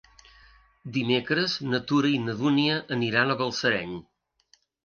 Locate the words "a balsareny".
3.35-3.97